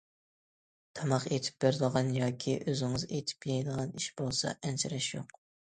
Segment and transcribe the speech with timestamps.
[0.99, 5.41] تاماق ئېتىپ بېرىدىغان ياكى ئۆزىڭىز ئېتىپ يەيدىغان ئىش بولسا ئەنسىرەش يوق.